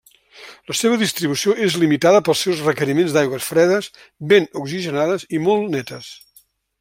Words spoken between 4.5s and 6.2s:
oxigenades i molt netes.